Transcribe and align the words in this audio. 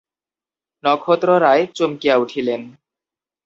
নক্ষত্ররায় 0.83 1.63
চমকিয়া 1.75 2.15
উঠিলেন। 2.15 2.61